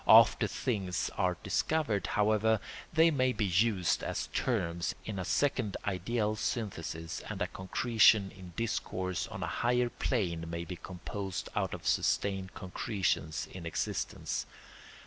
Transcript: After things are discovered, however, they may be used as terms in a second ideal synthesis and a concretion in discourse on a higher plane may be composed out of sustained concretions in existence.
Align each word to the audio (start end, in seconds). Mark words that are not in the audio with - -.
After 0.07 0.47
things 0.47 1.11
are 1.15 1.37
discovered, 1.43 2.07
however, 2.17 2.59
they 2.91 3.11
may 3.11 3.33
be 3.33 3.45
used 3.45 4.01
as 4.01 4.29
terms 4.33 4.95
in 5.05 5.19
a 5.19 5.23
second 5.23 5.77
ideal 5.85 6.35
synthesis 6.35 7.21
and 7.29 7.39
a 7.39 7.45
concretion 7.45 8.31
in 8.31 8.53
discourse 8.55 9.27
on 9.27 9.43
a 9.43 9.57
higher 9.61 9.89
plane 9.91 10.49
may 10.49 10.65
be 10.65 10.77
composed 10.77 11.49
out 11.55 11.75
of 11.75 11.85
sustained 11.85 12.55
concretions 12.55 13.47
in 13.51 13.67
existence. 13.67 14.47